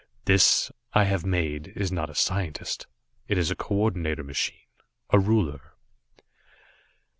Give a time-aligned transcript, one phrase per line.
[0.25, 2.87] "This, I have made, is not a scientist.
[3.27, 4.55] It is a coordinator machine
[5.11, 5.73] a ruler."